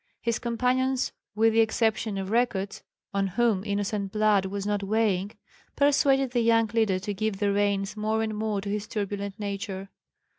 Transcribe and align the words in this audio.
His 0.19 0.39
companions 0.39 1.11
with 1.35 1.53
the 1.53 1.59
exception 1.59 2.17
of 2.17 2.31
Rekuts, 2.31 2.81
on 3.13 3.27
whom 3.27 3.63
innocent 3.63 4.11
blood 4.11 4.47
was 4.47 4.65
not 4.65 4.81
weighing, 4.81 5.33
persuaded 5.75 6.31
the 6.31 6.41
young 6.41 6.65
leader 6.73 6.97
to 6.97 7.13
give 7.13 7.37
the 7.37 7.53
reins 7.53 7.95
more 7.95 8.23
and 8.23 8.35
more 8.35 8.61
to 8.61 8.69
his 8.69 8.87
turbulent 8.87 9.39
nature. 9.39 9.89